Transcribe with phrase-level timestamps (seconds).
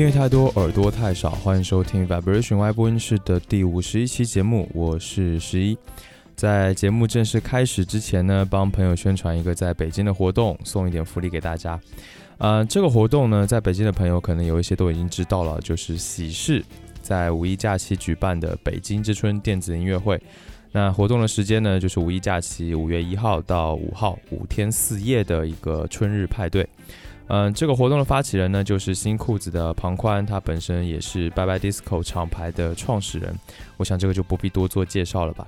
[0.00, 5.76] 音乐太多，耳朵太少，欢迎收听 Vibration 外播音室的第五十一期节目，我是十一。
[6.34, 11.78] 在节目正式开始之前呢，帮朋友宣传一个在北京的活动，送一点福利给大家。
[12.38, 16.64] 呃，这个活动呢，在北京的朋友可能有一些都已经知道了，就是喜事
[17.02, 20.18] 在五一假期举办的北京之春电子音乐会。
[20.72, 26.66] 那活动的时间呢，就是五一假期五月一号到五号五天四夜的一个春日派对。
[27.32, 33.32] 嗯，这个活动的发起人呢，就是新裤子的庞宽，他本身也是 Bye Bye Disco 厂牌的创始人。
[33.76, 35.46] 我想这个就不必多做介绍了吧。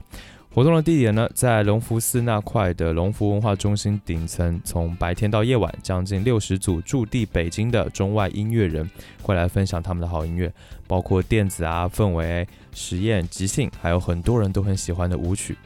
[0.55, 8.89] 活动的地点呢，在隆福寺那块的隆福文化中心顶层，从白天到夜晚，将近六十组驻地北京的中外音乐人
[9.21, 10.53] 会来分享他们的好音乐，
[10.87, 15.59] 包括电子啊、氛围、实验、即兴，还有很多人都很喜欢的舞曲。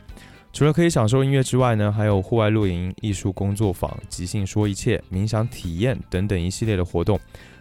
[0.56, 7.20] 除了可以享受音乐之外呢，还有户外露营、艺术工作坊、即兴说一切、冥想体验等等一系列的活动，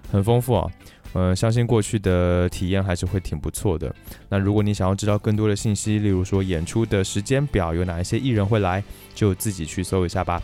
[0.09, 0.71] 很丰富啊。
[1.11, 3.93] 嗯，相信过去的体验还是会挺不错的。
[4.29, 8.81] 那如果你想要知道更多的信息，例如说演出的时间表，有哪一些艺人会来，
[9.13, 10.41] 就自己去搜一下吧。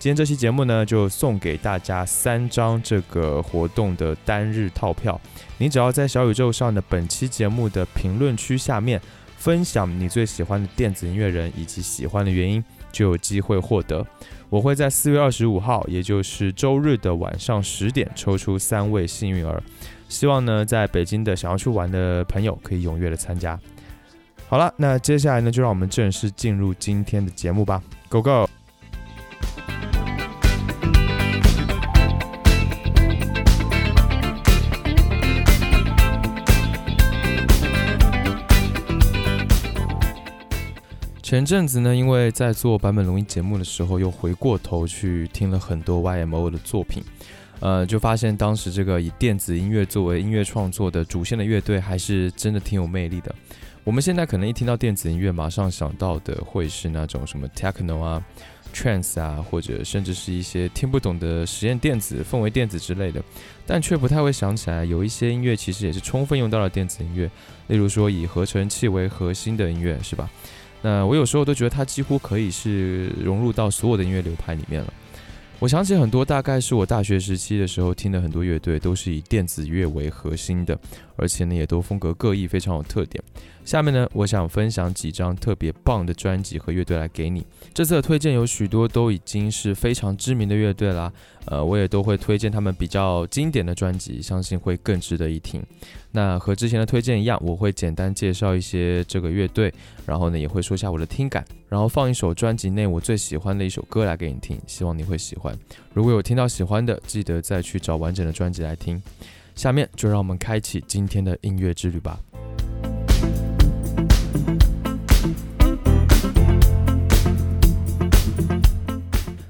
[0.00, 5.20] 今天这期节目呢，就送给大家三张这个活动的单日套票。
[5.56, 9.00] 你只要在小宇宙上的本期节目的评论区下面。
[9.42, 14.06] 分享你最喜欢的电子音乐人以及喜欢的原因，就有机会获得。
[14.48, 19.60] 我会在四月二十五号，也就是周日的晚上十点，抽出三位幸运儿。
[20.08, 23.58] 希望呢，在北京的想要去玩的朋友可以踊跃的参加。
[24.48, 27.82] 好了，那接下来呢，就让我们正式进入今天的节目吧。
[28.08, 28.61] Go go！
[41.32, 47.02] 前阵子呢，因为在做版本龙音节目的时候，又回过头去听了很多 YMO 的作品，
[47.60, 53.34] 呃，就发现当时这个以电子音乐作为音乐创作的主线的乐队，还是真的挺有魅力的。
[53.82, 58.22] 我们现在可能一听到电子音乐，马上想到的会是那种什么 techno 啊、
[58.74, 63.22] trance 啊，或者甚至是一些听不懂的实验电子、氛围电子之类的，
[63.64, 67.30] 但却不太会想起来，有一些音乐其实也是充分用到了电子音乐，
[67.68, 70.28] 例如说以合成器为核心的音乐，是吧？
[70.82, 74.92] 那我有时候都觉得它几乎可以是融入到所有的音乐流派里面了。
[75.60, 80.76] 我想起很多，大概是我大学时期的时候听的很多乐队，都是以电子乐为核心的，
[81.14, 83.22] 而且呢也都风格各异，非常有特点。
[83.64, 87.46] 下面呢，我想分享几张特别棒的专辑和乐队来给你。
[87.72, 91.12] 这次的推荐有许多都已经是非常知名的乐队啦，
[91.46, 95.62] 呃，我也都会推荐他们比较经典的专辑，相信会更值得一听。
[96.10, 99.72] 那和之前的推荐一样，我会简单介绍一些这个乐队，
[100.04, 105.56] 然后呢也会说下我的听感，然后放一首专辑内我最喜欢的一首歌来给你听，希望你会喜欢。
[105.94, 109.00] 如果有听到喜欢的，记得再去找完整的专辑来听。
[109.54, 112.18] 下面就让我们开启今天的音乐之旅吧。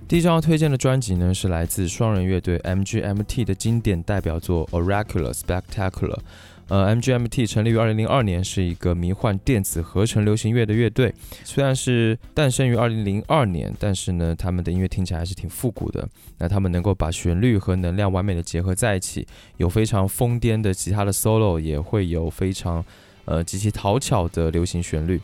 [0.08, 6.16] 第一张要推荐的专辑呢，是来自双人乐队 MGMT 的经典代表作《Oracular Spectacular》。
[6.68, 11.14] 呃，MGMT 成立于2002年，是一个迷幻电子合成流行乐的乐队。
[11.44, 16.06] 虽然是诞生于2002年，但是呢，他们的音乐听起来还是挺复古的。
[16.38, 22.84] 那他们能够把旋律和能量完美的结合在一起，有非常疯癫的吉他的 solo，也会有非常
[23.24, 25.20] 呃极其讨巧的流行旋律。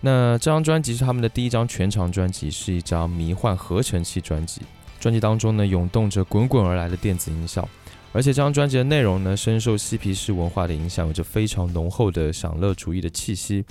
[0.00, 4.62] 那这张专辑是他们的第一张全长专辑，是一张迷幻合成器专辑。
[4.98, 7.68] 专辑当中呢，涌动着滚滚而来的电子音效，
[8.12, 13.64] 而且这张专辑的内容呢，深受嬉皮士文化的影响，有着非常浓厚的享乐主义的气息。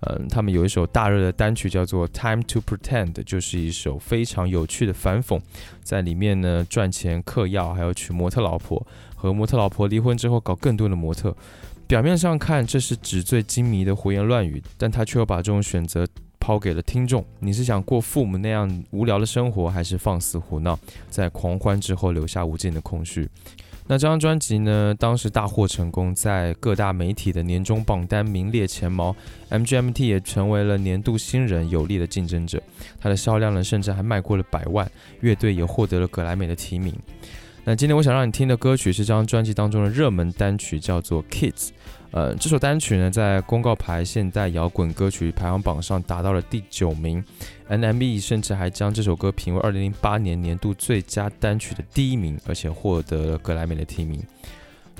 [0.00, 5.40] 嗯，他们有一首大热的单曲叫做《Time to Pretend》，就是一首非常有趣的反讽，
[5.82, 11.34] 在里面呢赚钱嗑药，还有娶模特老婆，和模特老婆离婚之后搞更多的模特。
[11.86, 16.04] 表面上看，这是纸醉金迷的胡言乱语，但他却又把这种选择
[16.40, 17.24] 抛给了听众。
[17.38, 20.76] 你是想过父母那样无聊的生活，还是放肆胡闹，
[21.08, 23.28] 在狂欢之后留下无尽的空虚？
[23.86, 24.92] 那这张专辑呢？
[24.98, 29.14] 当时大获成功，在各大媒体的年终榜单名列前茅
[29.48, 32.60] ，MGMT 也成为了年度新人有力的竞争者。
[33.00, 34.90] 它的销量呢，甚至还卖过了百万，
[35.20, 36.92] 乐队也获得了格莱美的提名。
[37.68, 41.50] 那今天我想让你听的歌曲是这张专辑当中的热门单曲，叫做《Kids》。
[42.12, 47.24] 呃，这首单曲呢，在公告牌现代摇滚歌曲排行榜上达到了第九名
[47.68, 54.22] ，NME 甚至还将这首歌评为二零零八年年度最佳单曲的第一名，而且获得了格莱美的提名。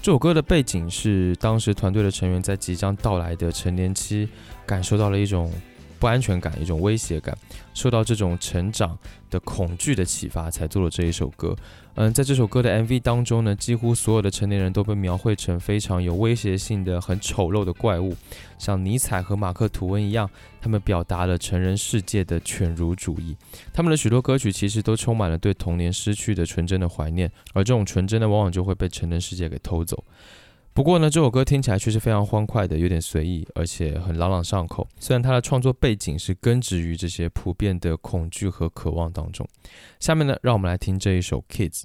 [0.02, 4.28] 这首歌的背景是当时团队的成员在即将到来的成年期，
[4.66, 5.52] 感受到了一种
[5.98, 7.36] 不安全感、一种威胁感，
[7.74, 8.98] 受到这种成长
[9.30, 11.56] 的恐惧的启发，才做了这一首歌。
[11.94, 18.14] 嗯，在这首歌的 MV 当中呢，几乎所有的成年人都被描绘成非常有威胁性的、很丑陋的怪物，
[18.58, 20.28] 像尼采和马克吐温一样，
[20.60, 23.34] 他们表达了成人世界的犬儒主义。
[23.72, 30.04] 他们的许多歌曲其实都充满了对童年失去的纯真的怀念，而这种纯真呢，往往就会被成人世界给偷走。
[30.76, 34.86] 不过呢，这首歌听起来确实非常欢快的，有点随意，而且很朗朗上口。
[35.00, 39.48] 虽然它的创作背景是根植于这些普遍的恐惧和渴望当中。
[39.98, 41.80] 下面呢，让我们来听这一首《Kids》。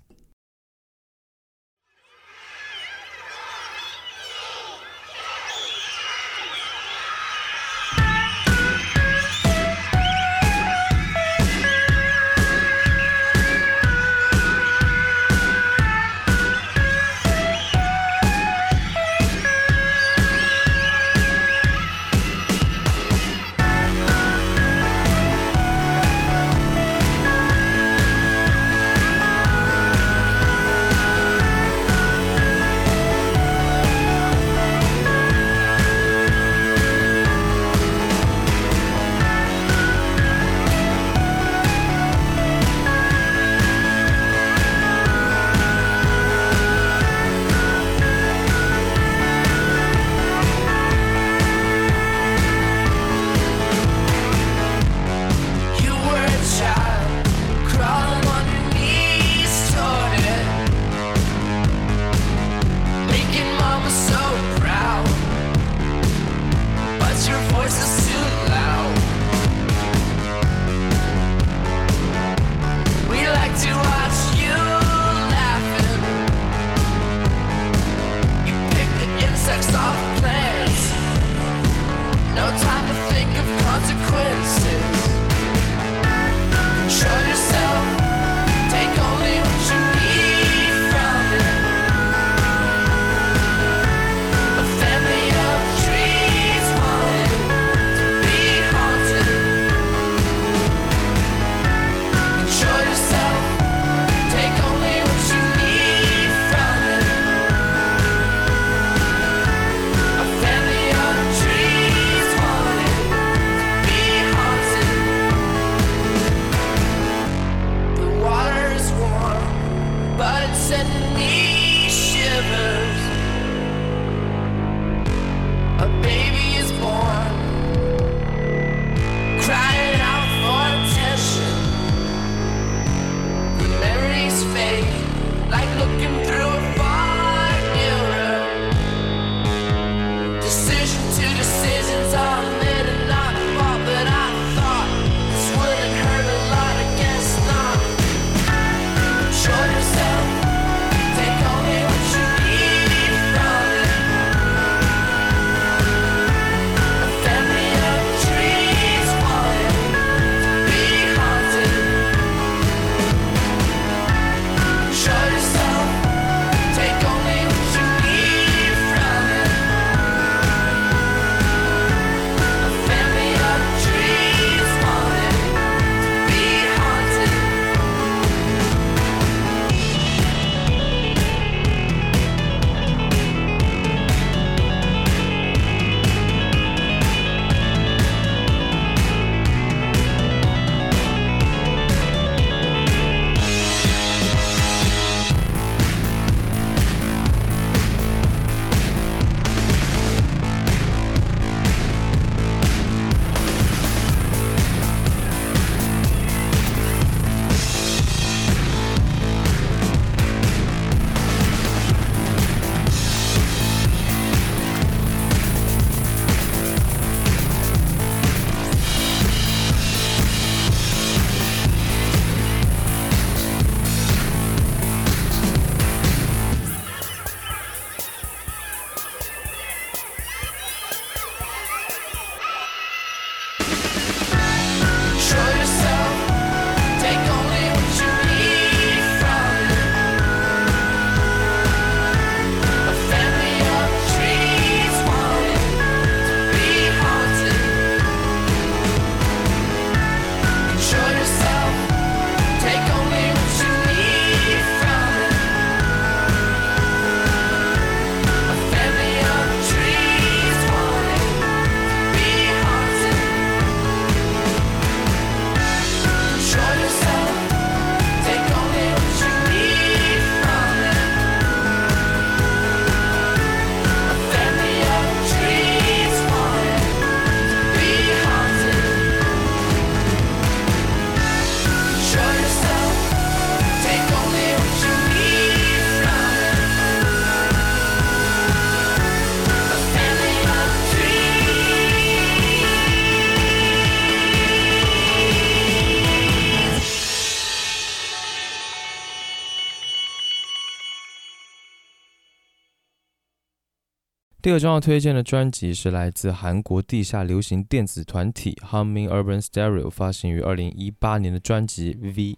[304.42, 312.36] 第二张要推荐的专辑是来自韩国地下流行电子团体 Humming Urban Stereo 发行于二零一八年的专辑 V。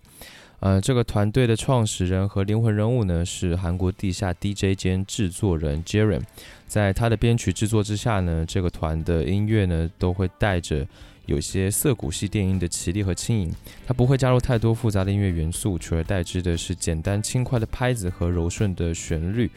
[0.59, 6.21] 呃，这个团队的创始人和灵魂人物呢是韩国地下 DJ 兼制作人 Jaren。
[6.67, 10.85] 在他的编曲制作之下呢，这个团的音乐呢都会带着
[11.25, 13.49] 有些涩谷系电音的绮丽和轻盈。
[13.87, 19.49] 他不会加入太多复杂的音乐元素，取而代之的是简单轻快的拍子和柔顺的旋律。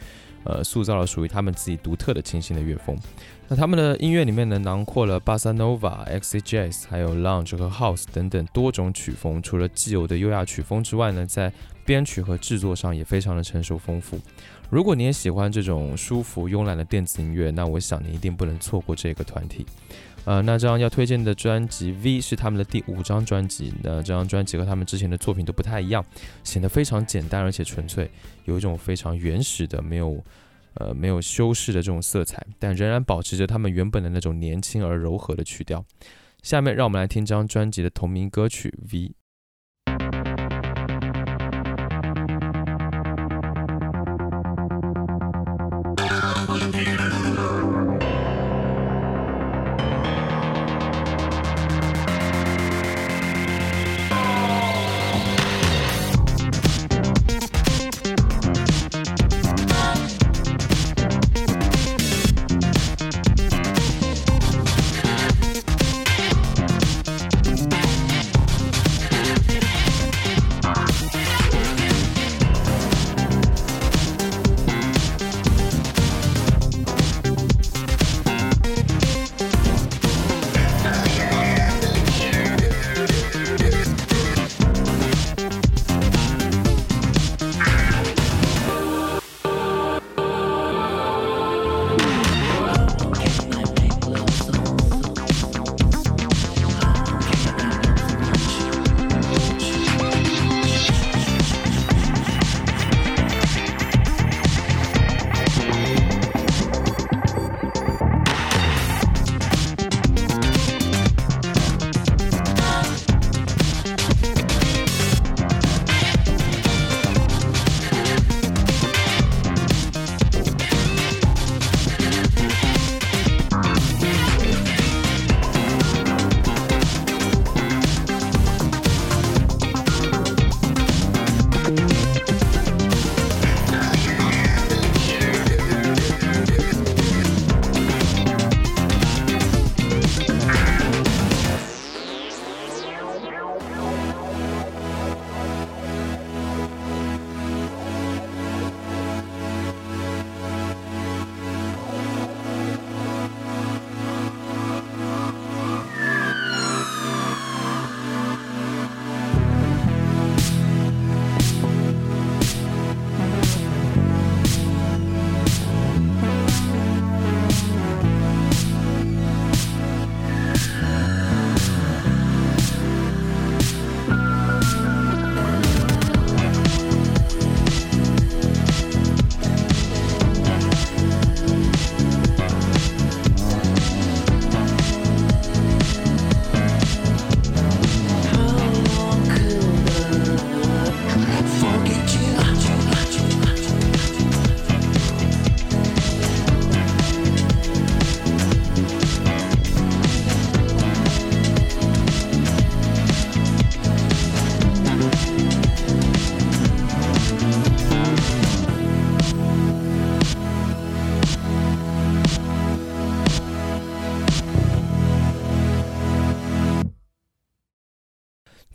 [0.43, 2.97] 呃，塑造了属于他们自己独特的清新的乐风。
[3.49, 9.41] 那他们的音乐里面呢，囊括了巴萨诺瓦、X Jazz，还有 Lounge 和 House 等等多种曲风。
[9.41, 11.51] 除了既有的优雅曲风之外呢，在
[11.85, 14.19] 编曲和制作上也非常的成熟丰富。
[14.69, 19.65] 如果你也喜欢这种舒服慵懒的电子音乐，那我想你一定不能错过这个团体。
[20.27, 23.73] 呃，那这张要推荐的专辑《V》是他们的第五张专辑。
[23.81, 26.05] 那这张专辑和他们之前的作品都不太一样，
[26.43, 28.11] 显得非常简单而且纯粹，
[28.43, 30.21] 有一种非常原始的、没有
[30.73, 35.85] 呃没有修饰的这种色彩，但仍然保持着他们原本的那种年轻而柔和的曲调。
[36.43, 39.07] 下面让我们来听这张专辑的同名歌曲《V》。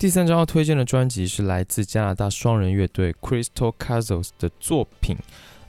[0.02, 5.16] 第三张要推荐的专辑是来自加拿大双人乐队 Crystal Castles 的作品，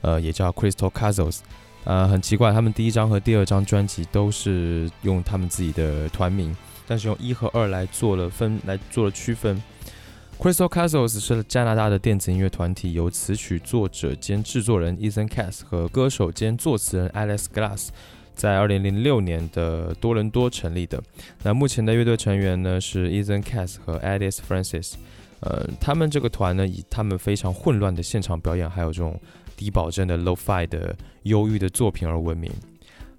[0.00, 1.38] 呃，也叫 Crystal Castles。
[1.84, 6.52] 呃，很奇怪，他们第一张和第二张专辑都是用他们自己的团名，
[6.84, 9.62] 但是用一和二来做了分，来做了区分。
[10.36, 17.90] Crystal Castles 是加拿大的电子音乐团体，由词曲作者兼制作人 Ethan Cass 和歌手兼作词人 Alice Glass。
[18.34, 21.02] 在二零零六年的多伦多成立的。
[21.42, 24.94] 那目前的乐队成员呢是 Ethan Cass 和 Alice Francis。
[25.40, 29.20] 呃，他们这个团呢以他们非常混乱的现场表演，还有这种
[29.56, 32.50] 低保真的 Lo-Fi 的忧郁的作品而闻名。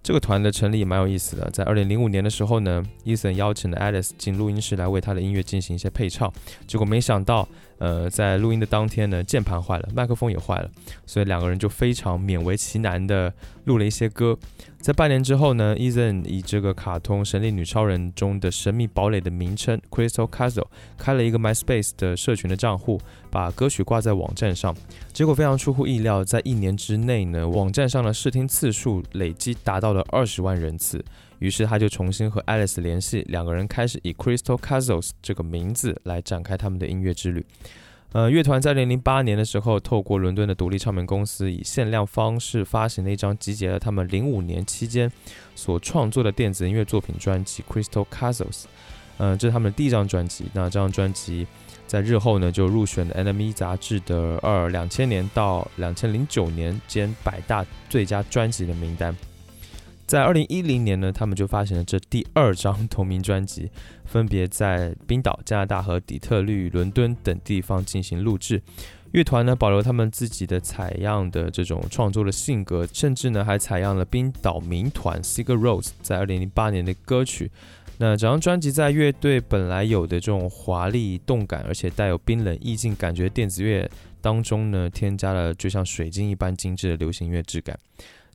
[0.01, 1.49] 这个团的成立也蛮有意思的。
[1.49, 6.31] 在二零零五年的时候呢，Ethan 邀请了 Alice 进录音室来为他的音乐进行一些配唱。
[6.67, 10.69] 结果没想到呃，在录音的当天呢，键盘坏了，麦克风也坏了，
[11.05, 13.33] 所以两个人就非常勉为其难的
[13.65, 14.37] 录了一些歌。
[14.79, 20.67] 在半年之后呢，Ethan 以这个卡通《神力女超人》中的神秘堡垒的名称 Crystal Castle
[20.97, 23.01] 开了一个 MySpace 的社群的账户，
[23.31, 24.75] 把歌曲挂在网站上。
[25.11, 31.03] 结果非常出乎意料，在一年之内呢，网站上的试听次数累计达到了二十万人次。
[31.39, 37.45] 于是他就重新和 Alice 联系，两个人开始以 Crystal Castles 这个名字来展开他们的音乐之旅。
[38.11, 45.11] 呃，乐团在2008年的时候，透过伦敦的独立唱片公司以限量方式发行了一张集结了他们05年期间
[45.53, 48.63] 所创作的电子音乐作品专辑 Crystal Castles。
[49.17, 50.45] 嗯，这是他们的第一张专辑。
[50.53, 51.45] 那这张专辑
[51.87, 59.13] 在日后呢就入选了 NME 杂志的二两千年到两千零九年间百大最佳专辑的名单。
[60.05, 63.69] 在二零一零年呢，他们就发行了这第二张同名专辑，
[64.05, 68.61] 分别在冰岛、加拿大和底特律、伦敦等地方进行录制。
[69.11, 77.49] 乐团呢保留他们自己的采样的这种创作的性格，甚至呢还采样了冰岛民团 Sigur Rós 在二零零八年的歌曲。
[77.97, 83.89] 那整张专辑在乐队本来有的这种华丽、动感，而且带有冰冷意境感觉电子乐
[84.19, 87.79] 当中呢，添加了就像水晶一般精致的流行乐质感。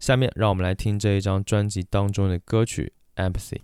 [0.00, 3.58] 下面让我们来听这一张专辑当中的歌曲《Empathy》。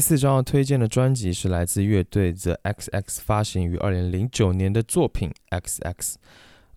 [0.00, 6.14] 第四张要推荐的专辑是来自乐队 The XX 发行于二零零九年的作品 XX。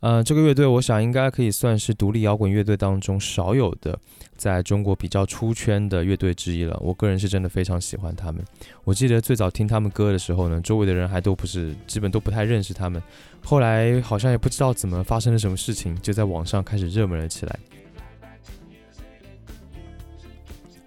[0.02, 3.98] 呃，这个乐队我想应该可以算是独立摇滚乐队当中少有的
[4.36, 6.78] 在中国比较出圈的乐队之一了。
[6.82, 8.44] 我个人是真的非常喜欢他们。
[8.84, 13.02] 我记得最早听他们歌的时候呢，周围的人还都不是，基本都不太认识他们。
[13.42, 17.58] 后来好像也不知道怎么发生了什么事情，就在网上开始热门了起来。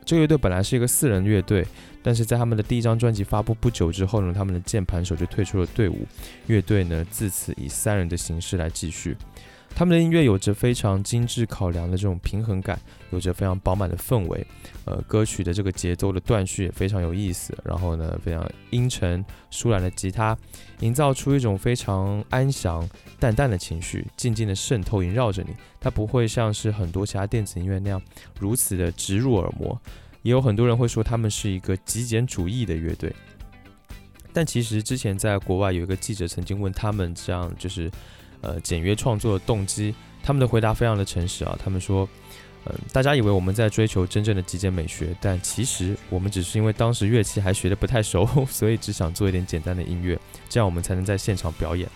[0.04, 1.66] 这个乐队本来是一个四人乐队。
[2.06, 6.06] 但是在他们的第一张专辑发布不久之后呢，他们的键盘手就退出了队伍，
[6.46, 9.16] 乐队呢自此以三人的形式来继续。
[9.74, 14.46] 他们的音乐有着非常精致考量的这种平衡感，有着非常饱满的氛围，
[14.84, 17.52] 呃，歌曲的这个节奏的断续也非常有意思。
[17.64, 20.38] 然后呢，非常阴沉舒懒的吉他，
[20.78, 22.88] 营造出一种非常安详
[23.18, 25.52] 淡淡的情绪，静静的渗透萦绕着你。
[25.80, 28.00] 它不会像是很多其他电子音乐那样
[28.38, 29.78] 如此的直入耳膜。
[30.26, 33.14] 也有很多人会说他们是一个极简主义的乐队，
[34.32, 37.88] 但其实之前在国外有一个记者曾经问他们这样就是
[38.40, 42.08] 呃简约创作的动机，他们的回答非常的诚实啊，他们说，
[42.64, 51.88] 嗯，大家以为我们在追求真正的极简美学，但其实我们只是因为当时乐器还学的不太熟， 所以只想做一点简单的音乐，这样我们才能在现场表演。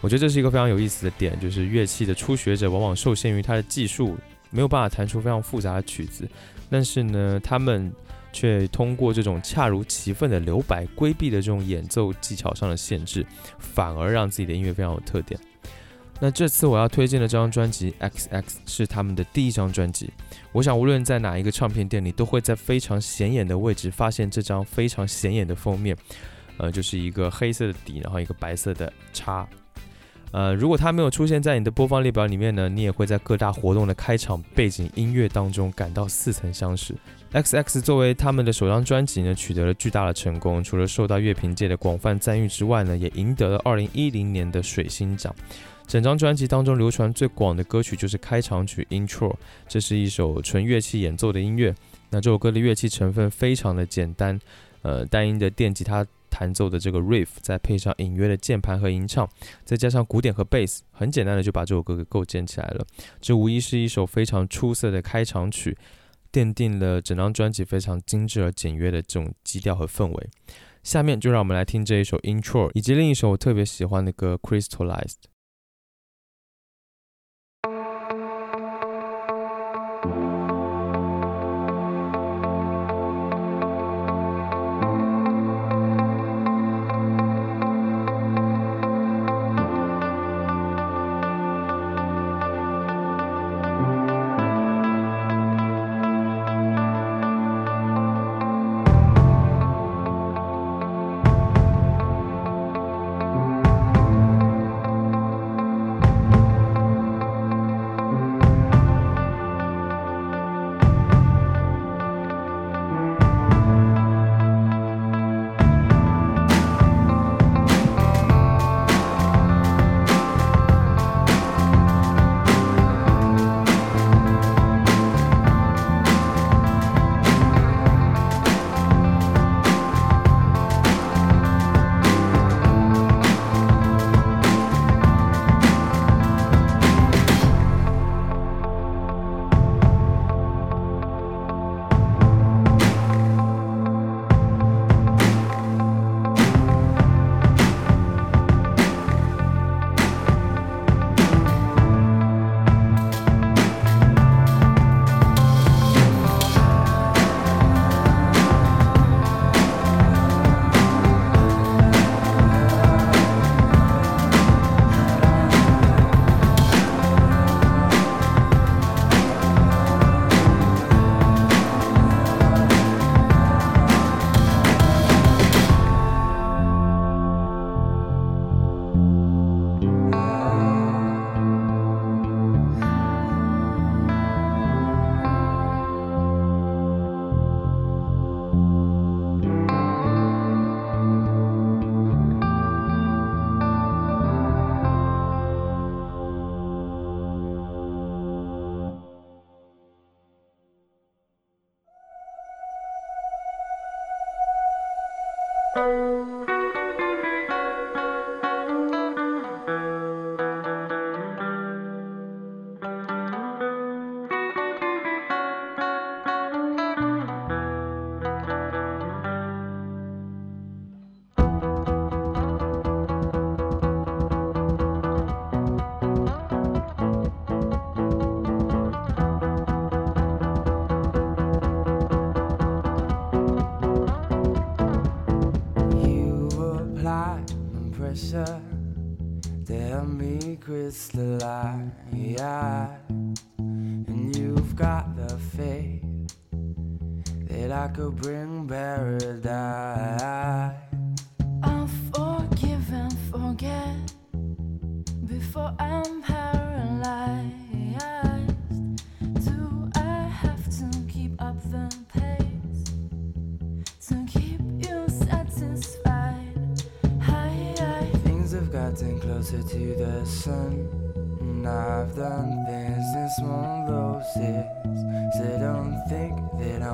[0.00, 4.16] 我觉得这是一个非常有意思的点，就是乐器的初学者往往受限于他的技术，
[4.50, 6.28] 没有办法弹出非常复杂的曲子。
[6.74, 7.92] 但是呢，他们
[8.32, 13.24] 却通过这种恰如其分的留白，规避了这种演奏技巧上的限制，
[13.60, 15.38] 反而让自己的音乐非常有特点。
[16.18, 20.12] 那这次我要推荐的这张专辑《XX》是他们的第一张专辑。
[20.50, 25.96] 我想，无论在哪一个唱片店里，都会在非常显眼的位置发现这张非常显眼的封面，
[26.56, 29.48] 呃，就是一个黑色的底，然后一个白色的叉。
[30.34, 36.92] 呃，如果它没有出现在你的播放列表里面呢，你也会在各大活动的开场背景音乐当中感到似曾相识。
[37.30, 45.32] X X 作为他们的首张专辑呢，取得了巨大的成功，除了受到乐评界的广泛赞誉之外呢，也赢得了二零一零年的水星奖。
[45.86, 49.36] 整张专辑当中流传最广的歌曲就是开场曲 Intro，
[49.68, 51.72] 这是一首纯乐器演奏的音乐。
[52.10, 54.40] 那这首歌的乐器成分非常的简单，
[54.82, 56.04] 呃，单音的电吉他。
[56.34, 59.28] 弹奏的这个 riff，再配上隐约的键盘和吟唱，
[59.64, 62.84] 再加上鼓点和 bass，，很简单的就把这首歌给构建起来了。
[63.20, 65.78] 这无疑是一首非常出色的开场曲，
[66.32, 70.28] 奠定了整张专辑非常精致而简约的这种基调和氛围。
[70.82, 75.33] 下面就让我们来听这一首 intro，以及另一首我特别喜欢的歌 crystallized。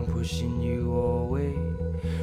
[0.01, 1.53] I'm pushing you away.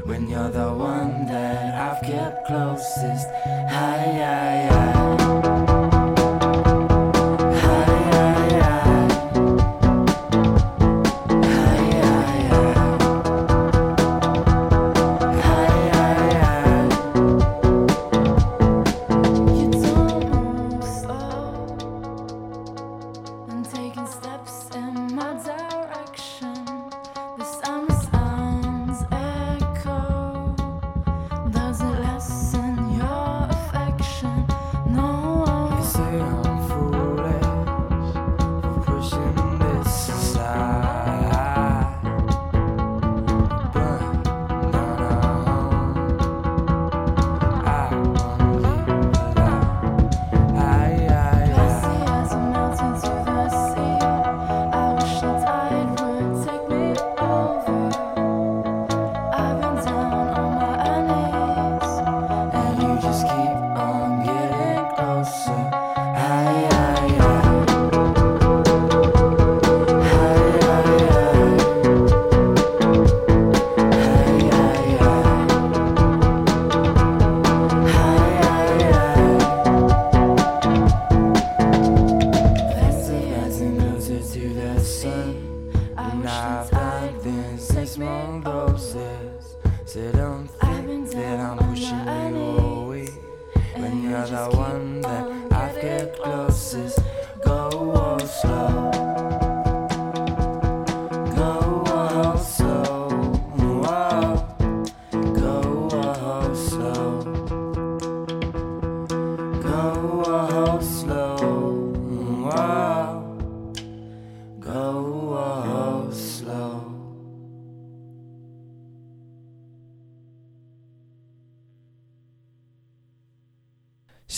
[0.05, 3.27] When you're the one that I've kept closest.
[3.45, 5.26] Hi, hi, hi.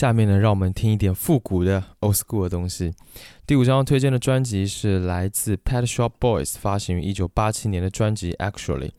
[0.00, 2.90] 下面呢，让我们听一点复古的 old school 的东西。
[3.46, 8.92] 第五张推荐的专辑是来自 Pet Shop Boys 发行于1987年的专辑 Actually。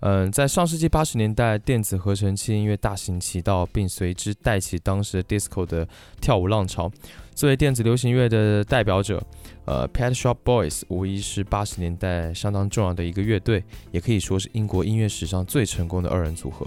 [0.00, 5.86] 嗯，在上世纪八十年代，电子合成器音乐大行其道，并随之带起当时的 disco 的
[6.22, 6.90] 跳舞浪潮。
[7.34, 9.22] 作为电子流行乐的代表者，
[9.66, 16.66] 呃，Pet Shop Boys 无疑是八十年代相当重要的一个乐队，也可以说是英国音乐史上最成功的二人组合。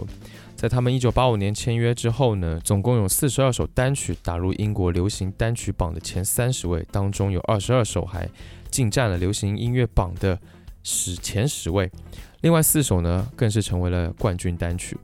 [0.60, 8.30] 在他们一九八五年签约之后呢，总共有四十二首单曲打入英国流行单曲榜的前三十位，当中有二十二首还
[8.70, 10.38] 进占了流行音乐榜的
[10.84, 11.90] 十前十位，
[12.42, 14.98] 另外四首呢更是成为了冠军单曲。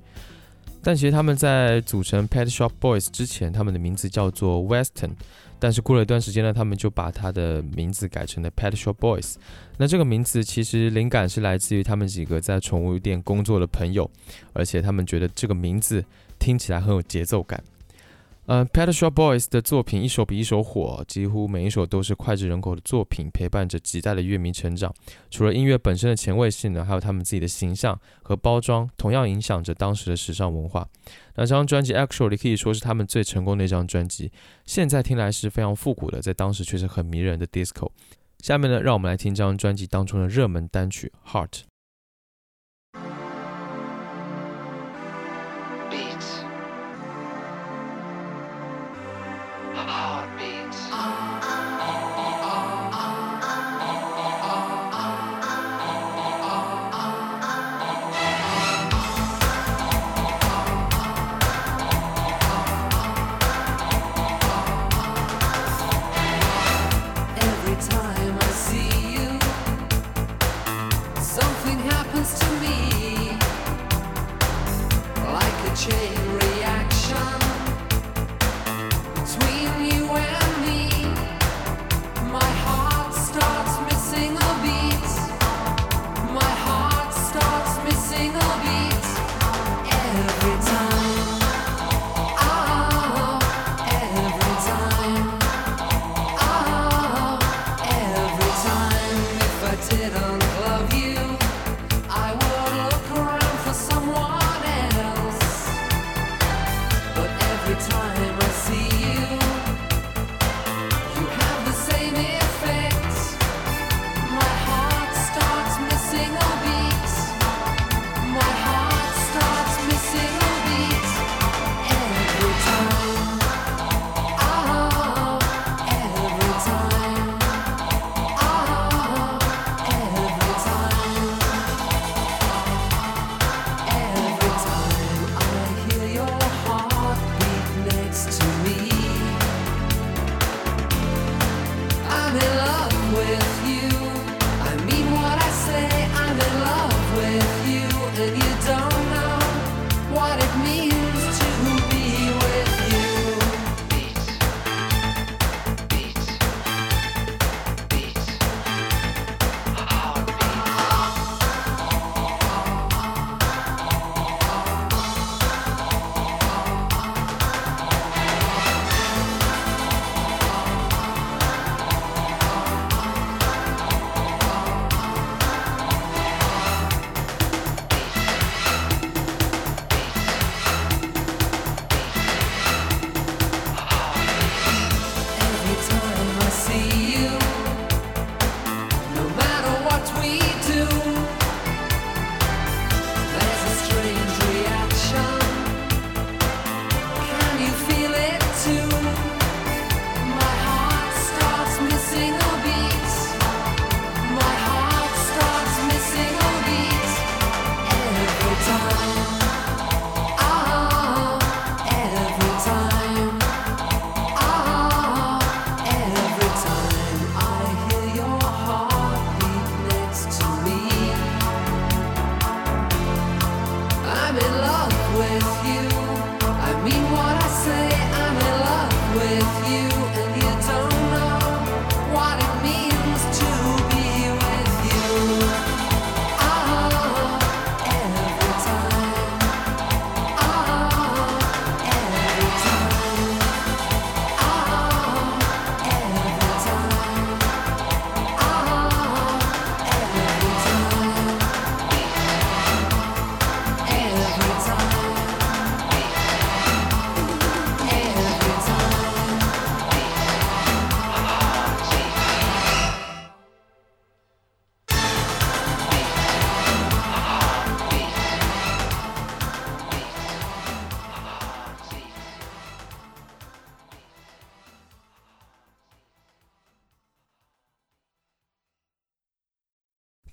[0.83, 5.11] 但其实他们在组成 Pet Shop Boys 之前，他们的名字叫做 Western，
[5.59, 9.35] 但是过了一段时间呢，他们就把他的名字改成了 Pet Show Boys。
[9.77, 14.09] 那这个名字其实灵感是来自于他们几个在宠物店工作的朋友，
[14.53, 16.03] 而且他们觉得这个名字
[16.37, 17.63] 听起来很有节奏感。
[18.47, 24.93] 呃，Pet Shop Boys 的作品一首比一首火，几乎每一首都是脍炙人口的作品，陪伴着几代的乐迷成长。
[25.31, 30.87] 除了音乐本身的前卫性呢，还有他们自己的形象和包装，同样影响着当时的时尚文化。
[31.35, 34.31] 那这张专辑 Actually 可以说是他们最成功的一张专辑，
[34.65, 37.89] 现在听来是非常复古的，在当时却是很迷人的 disco。
[38.43, 41.49] 下面呢，让我们来听这张专辑当中的热门单曲《Heart》。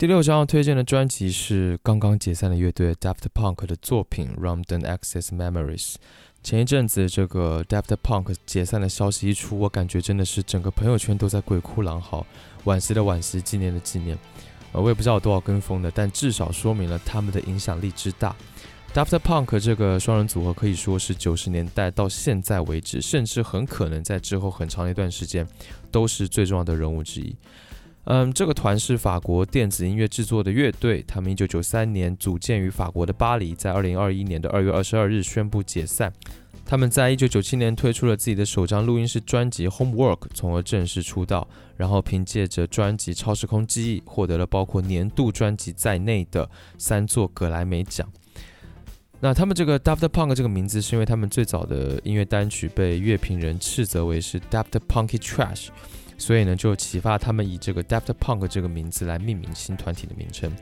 [0.03, 5.92] 第六张要推荐的专辑是刚刚解散的乐队 Daft Punk 的作品《Random Access Memories》。
[6.42, 12.26] 前一阵子这个 Daft Punk 解散的消息一出，我感觉真的是整个朋友圈都在鬼哭狼嚎，
[12.64, 14.18] 惋惜的惋惜，纪念的纪念。
[14.72, 18.34] 呃，我也不知道有多少跟风的，但至少说明了他们的影响力之大。
[18.92, 25.46] Daft Punk 这个双人组合可以说是九十年代到现在为止，甚至很可能在之后很长一段时间
[25.92, 27.36] 都是最重要的人物之一。
[28.05, 36.12] 嗯，这个团是法国电子音乐制作的乐队，他们一九九三年组建于法国的巴黎，在二零二一年的二月二十二日宣布解散。
[36.64, 41.46] 他们在一九九七年推出了自己的首张录音室专辑《Homework》，从而正式出道。
[41.76, 46.48] 然后凭借着专辑《超时空记忆》，获得了包括年度专辑在内的
[46.78, 48.09] 三座格莱美奖。
[49.20, 55.68] 那他们这个 Daft Punk 这个名字，是因为他们最早的音乐单曲被乐评人斥责为是 Daft Punky Trash。
[56.23, 60.55] 所以呢，就启发他们以这个 Daft Punk 这个名字来命名新团体的名称。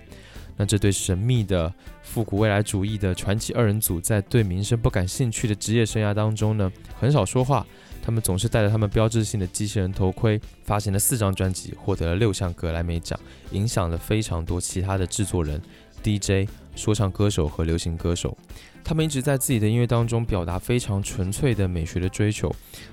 [0.57, 1.71] 那这对神秘的
[2.03, 7.67] 复古未来主义的传奇二人组，在对名声不感兴趣的职业生涯当中呢，很少说话。
[8.03, 13.21] 他们总是戴着他们标志性的机器人头盔，发行了四张专辑，获得了六项格莱美奖，
[13.53, 15.61] 影响了非常多其他的制作人、
[16.03, 18.36] DJ、说唱歌手和流行歌手。
[18.82, 22.51] 他们一直在自己的音乐当中表达非常纯粹的美学的追求。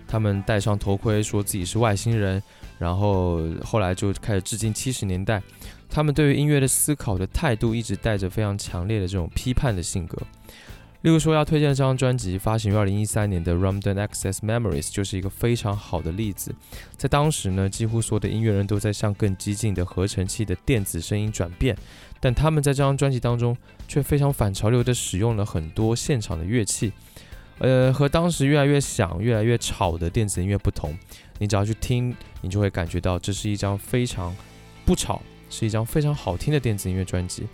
[0.08, 2.42] 他们戴上头盔，说自己是外星人。
[2.78, 5.42] 然后后来就开始致敬七十年代，
[5.90, 10.16] 他们对于音乐的思考的态度一直带着非常强烈的这种批判的性格。
[11.02, 16.54] 例如说要推荐这张专辑，发行于二零一三年的《Random Access Memories》就是一个非常好的例子。
[16.98, 21.76] 在当时呢，几乎所有的音乐人都在向更激进的合成器的电子声音转变，
[22.20, 23.56] 但他们在这张专辑当中
[23.88, 26.92] 却非常反潮流的使用了很多现场的乐器。
[27.60, 30.96] 呃，和当时越来越响、越来越吵的电子音乐不同，
[31.40, 34.36] 你只要去听，你就会感觉到这是一张非常
[34.86, 37.48] 不吵，是一张非常好听的电子音乐专辑。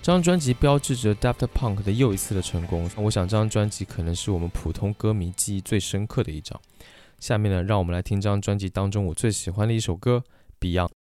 [0.00, 2.90] 这张专辑标志着 Daft Punk 的又一次的成功。
[2.96, 6.58] 我想这张专辑可能是我们普通歌迷记忆最深刻的一张。
[7.20, 10.24] 下面呢，让我们来听这张专辑当中我最喜欢的一首歌
[10.74, 11.01] 《》。Beyond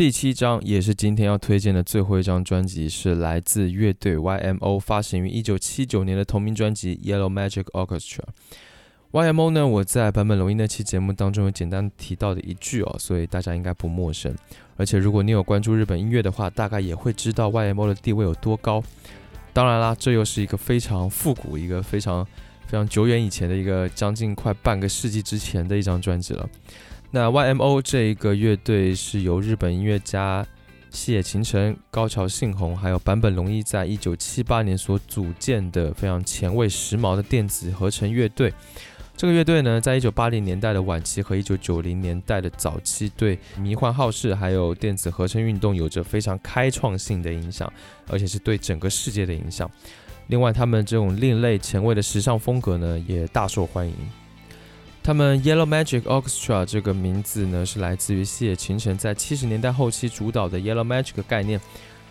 [0.00, 8.22] 第七张也是今天要推荐的最后一张专辑，是来自乐队 YMO 发行于一九七九年的同名专辑《Yellow Magic Orchestra》。
[9.12, 14.34] YMO 呢，我在版本龙一那期节目当中有简单提到的一句哦，所以大家应该不陌生。
[14.78, 18.82] 而且如果你有关注日本音乐的话，大概也会知道 YMO 的地位有多高。
[19.52, 22.24] 当然啦，这又是一个非常复古、一个非常
[22.64, 26.48] 非常久远以前的一个将近快半个世纪之前的一张专辑了。
[27.12, 30.46] 那 YMO 这一个乐队是由日本音乐家
[30.90, 38.54] 细野晴臣、高桥幸宏还有坂本龙一在一九七八年所组建的非常前卫时髦的电子合成乐队。
[39.16, 47.70] 这个乐队呢，在一九八零年代的晚期和一九九零年代的早期，对迷幻好事还有电子合成运动有着非常开创性的影响，
[48.08, 49.68] 而且是对整个世界的影响。
[50.28, 53.94] 另外，他们这种另类前卫的时尚风格呢，也大受欢迎。
[55.02, 61.58] 他们 Yellow Magic Orchestra 这个名字呢，是来自于细野晴臣在七十年代后期主导的 Yellow Magic 概念。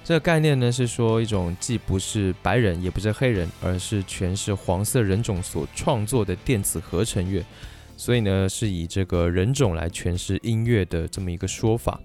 [0.04, 7.46] 这个概念呢，是说一种既不是白人也不是黑人，而是全是黄色人种所创作的电子合成乐。
[7.96, 12.00] 所以呢，是以这个人种来诠释音乐的这么一个说法。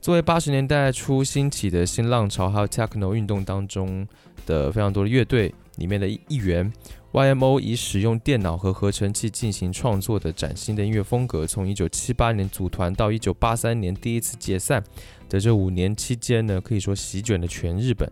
[0.00, 4.06] 作为八十年代初兴起的新浪潮还有 Techno 运动当中
[4.46, 6.72] 的非常多的乐队里面的一员。
[7.16, 14.84] YMO 以使用电脑和合成器进行创作的崭新的音乐风格，从1978年组团到1983年第一次解散
[15.26, 18.06] 的这五年期间呢，可以说席卷了全日本。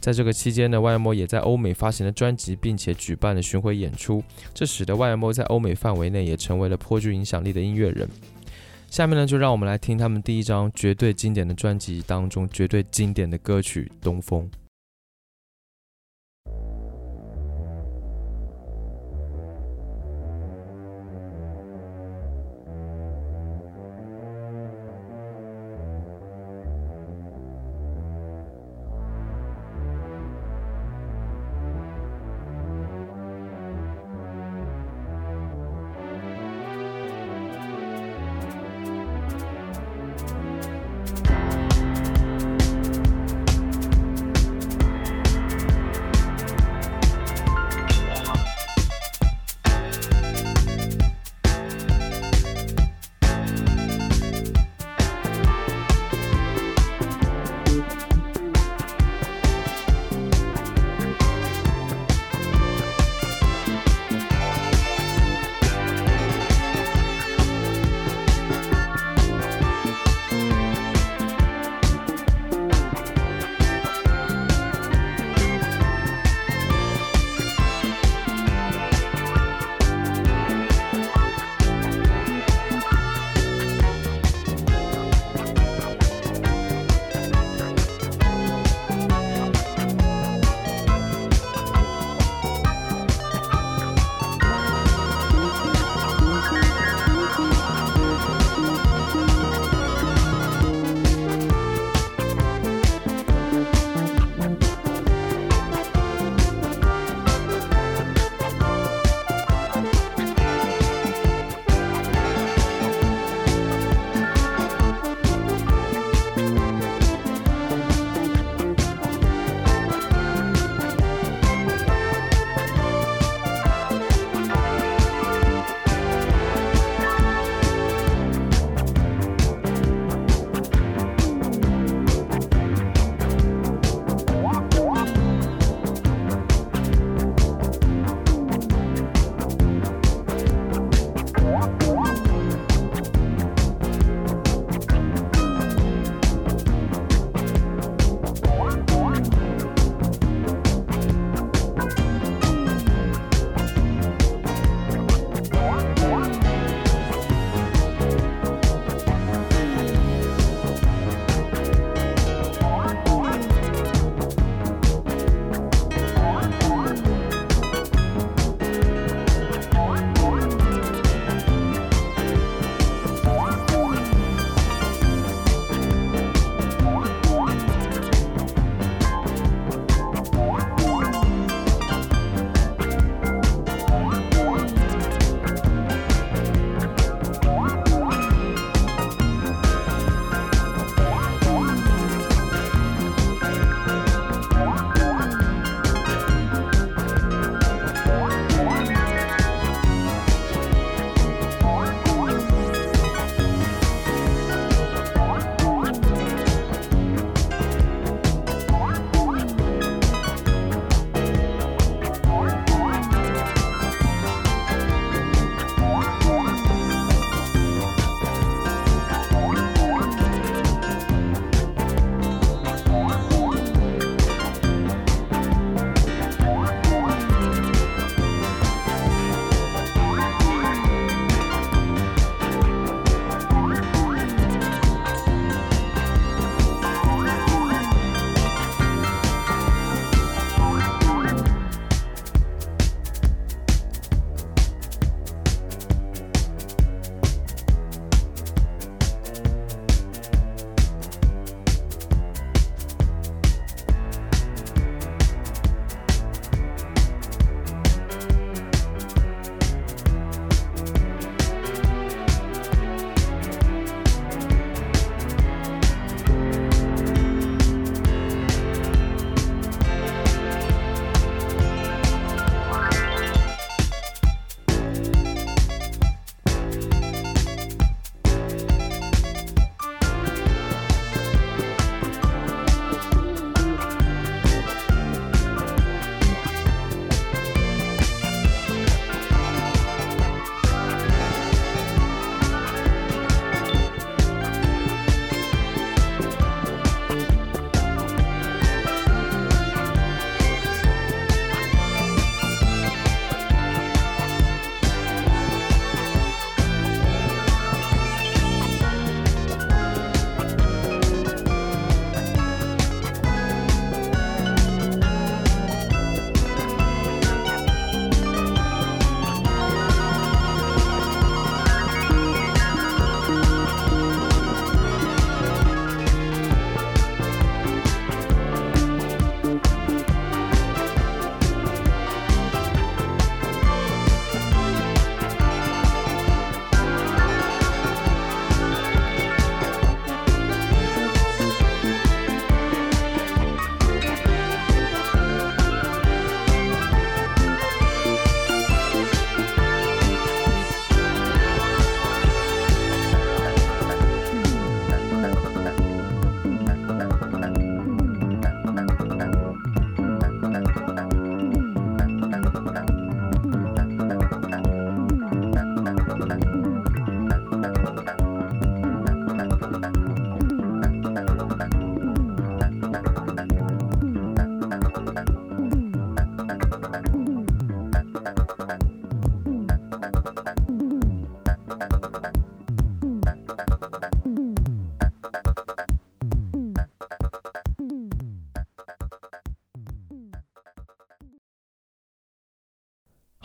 [0.00, 8.08] 在这个期间呢，YMO 也在欧美发行了专辑，并且举办了巡回演出，这使得 YMO 在欧美范围内也成为了颇具影响力的音乐人。
[8.90, 14.50] 下面呢，就让我们来听他们第一张绝对经典的专辑当中绝对经典的歌曲《东风》。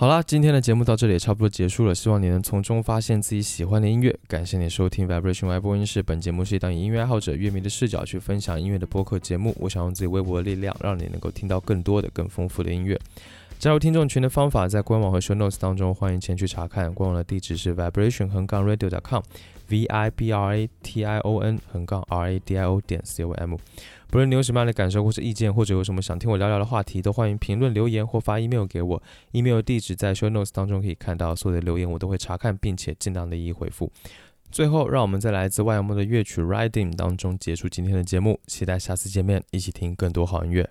[0.04, 4.14] 好啦，今天的节目到这里也差不多结束了，希望你能从中发现自己喜欢的音乐。
[4.28, 9.56] 感谢你收听 Vibration Y 播音室，本节目是一档以音乐爱好者、乐迷的视角去分享音乐的播客节目。
[9.58, 12.99] 我想用自己微薄的力量，让你能够听到更多的、更丰富的音乐。
[13.64, 16.93] 加入听众群的方法在官网和 show notes 当中，欢迎前去查看。
[16.93, 22.57] 官网的地址是 vibration 横杠 radio.com，v i b r a t i o n 横杠 r a d
[22.57, 23.55] i o 点 c o m。
[24.09, 29.01] 不论你有什么样的感受或者意见，或者有什么想听我聊聊的话题，都欢迎评论留言或发 email 给我。
[29.32, 33.89] email 地址在 show notes 当中可以看到，所有的留言我都会查看，并且尽量的一一回复。
[34.51, 40.70] 最后，让我们在来自万阳梦的乐曲《Riding》当中结束今天的节目，期待下次见面，一起听更多好音乐。